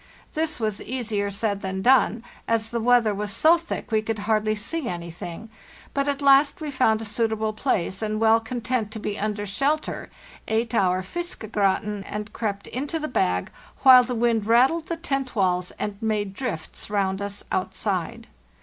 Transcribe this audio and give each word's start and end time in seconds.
This 0.33 0.59
was 0.59 0.81
easier 0.81 1.29
said 1.29 1.61
than 1.61 1.83
done, 1.83 2.23
as 2.47 2.71
the 2.71 2.79
weather 2.81 3.13
was 3.13 3.29
so 3.31 3.55
thick 3.55 3.91
we 3.91 4.01
could 4.01 4.17
hardly 4.25 4.55
see 4.55 4.87
anything; 4.89 5.47
but 5.93 6.07
at 6.07 6.23
last 6.23 6.59
we 6.59 6.71
found 6.71 7.03
a 7.03 7.05
suitable 7.05 7.53
place, 7.53 8.01
and, 8.01 8.19
well 8.19 8.39
content 8.39 8.89
to 8.93 8.99
be 8.99 9.19
under 9.19 9.45
shelter, 9.45 10.09
ate 10.47 10.73
our 10.73 11.03
'fiskegratin,' 11.03 12.01
and 12.07 12.33
crept 12.33 12.65
into 12.65 12.97
the 12.97 13.07
bag, 13.07 13.51
while 13.83 14.03
the 14.03 14.15
wind 14.15 14.47
rattled 14.47 14.87
the 14.87 14.97
tent 14.97 15.35
walls 15.35 15.69
and 15.77 16.01
made 16.01 16.33
drifts 16.33 16.89
round 16.89 17.21
us 17.21 17.43
outside. 17.51 18.25